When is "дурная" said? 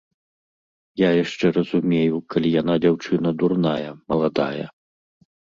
3.43-3.91